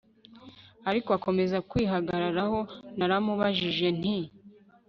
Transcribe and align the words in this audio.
ariko 0.89 1.09
akomeza 1.17 1.57
kwihagararaho 1.69 2.59
Naramubajije 2.97 3.87
nti 3.99 4.17